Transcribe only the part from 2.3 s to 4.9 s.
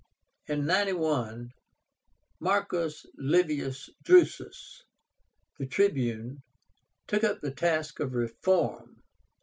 MARCUS LIVIUS DRUSUS,